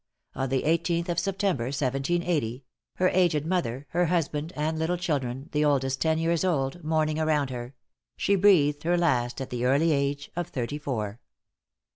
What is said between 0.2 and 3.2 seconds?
On the 18th of September, 1780 her